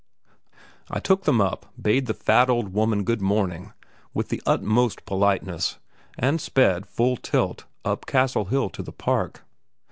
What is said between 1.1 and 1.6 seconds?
them